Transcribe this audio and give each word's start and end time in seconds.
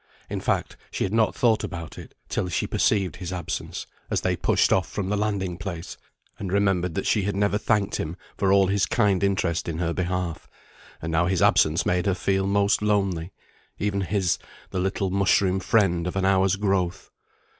In 0.31 0.39
fact, 0.41 0.77
she 0.89 1.03
had 1.03 1.13
not 1.13 1.35
thought 1.35 1.63
about 1.63 1.99
it, 1.99 2.15
till 2.27 2.49
she 2.49 2.65
perceived 2.65 3.17
his 3.17 3.31
absence, 3.31 3.85
as 4.09 4.21
they 4.21 4.35
pushed 4.35 4.73
off 4.73 4.89
from 4.89 5.09
the 5.09 5.15
landing 5.15 5.59
place, 5.59 5.95
and 6.39 6.51
remembered 6.51 6.95
that 6.95 7.05
she 7.05 7.21
had 7.21 7.35
never 7.35 7.59
thanked 7.59 7.97
him 7.97 8.17
for 8.35 8.51
all 8.51 8.65
his 8.65 8.87
kind 8.87 9.23
interest 9.23 9.69
in 9.69 9.77
her 9.77 9.93
behalf; 9.93 10.49
and 11.03 11.11
now 11.11 11.27
his 11.27 11.43
absence 11.43 11.85
made 11.85 12.07
her 12.07 12.15
feel 12.15 12.47
most 12.47 12.81
lonely 12.81 13.31
even 13.77 14.01
his, 14.01 14.39
the 14.71 14.79
little 14.79 15.11
mushroom 15.11 15.59
friend 15.59 16.07
of 16.07 16.15
an 16.15 16.25
hour's 16.25 16.55
growth. 16.55 17.11